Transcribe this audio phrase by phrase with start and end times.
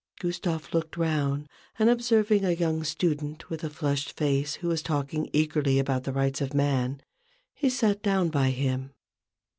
[0.19, 1.47] Gustave looked round,
[1.77, 6.11] and observing a young student with a flushed face who was talking eagerly about the
[6.11, 7.03] rights of man,
[7.53, 8.93] he sat down by him.